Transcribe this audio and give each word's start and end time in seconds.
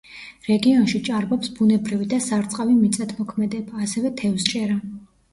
რეგიონში 0.45 0.99
ჭარბობს 1.09 1.49
ბუნებრივი 1.59 2.07
და 2.13 2.17
სარწყავი 2.27 2.77
მიწადმოქმედება, 2.77 3.83
ასევე 3.85 4.13
თევზჭერა. 4.23 4.79